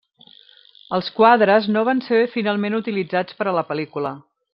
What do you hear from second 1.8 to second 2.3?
van ser